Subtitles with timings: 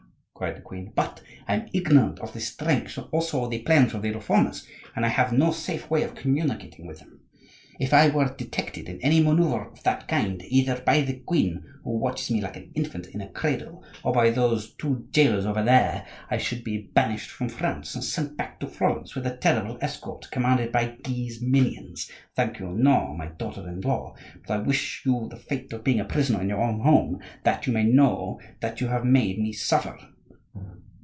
[0.33, 3.93] cried the queen, "but I am ignorant of the strength and also of the plans
[3.93, 7.19] of the Reformers; and I have no safe way of communicating with them.
[7.79, 11.91] If I were detected in any manoeuvre of that kind, either by the queen, who
[11.99, 16.07] watches me like an infant in a cradle, or by those two jailers over there,
[16.31, 20.31] I should be banished from France and sent back to Florence with a terrible escort,
[20.31, 22.09] commanded by Guise minions.
[22.35, 26.05] Thank you, no, my daughter in law!—but I wish you the fate of being a
[26.05, 29.99] prisoner in your own home, that you may know what you have made me suffer."